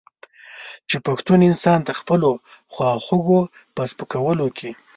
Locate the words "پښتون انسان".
1.07-1.79